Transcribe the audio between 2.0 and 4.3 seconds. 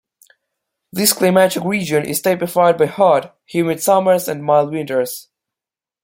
is typified by hot, humid summers